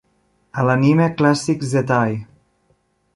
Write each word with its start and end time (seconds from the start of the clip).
A 0.61 0.63
l'Anime 0.69 1.09
Classics 1.19 1.69
Zettai! 1.75 2.17